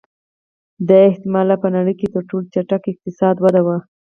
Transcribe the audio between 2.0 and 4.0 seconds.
تر ټولو چټکه اقتصادي وده وه